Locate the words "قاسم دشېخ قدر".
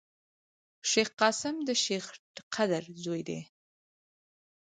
1.21-2.83